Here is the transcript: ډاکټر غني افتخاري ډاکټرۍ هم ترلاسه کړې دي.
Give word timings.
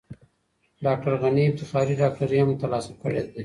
ډاکټر 0.85 1.13
غني 1.21 1.43
افتخاري 1.47 1.93
ډاکټرۍ 2.01 2.37
هم 2.41 2.51
ترلاسه 2.61 2.91
کړې 3.01 3.21
دي. 3.27 3.39